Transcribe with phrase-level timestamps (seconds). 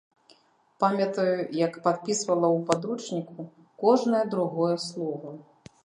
[0.83, 1.35] Памятаю,
[1.67, 3.39] як падпісвала ў падручніку
[3.85, 5.41] кожнае другое слова.